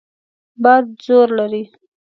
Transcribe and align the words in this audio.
باد 0.63 0.85
زور 1.05 1.27
لري. 1.37 1.63